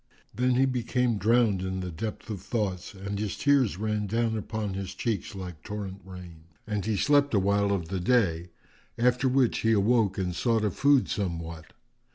[0.33, 4.73] Then he became drowned in the depth of thoughts and his tears ran down upon
[4.73, 8.49] his cheeks like torrent rain; and he slept a while of the day,
[8.97, 11.73] after which he awoke and sought of food somewhat.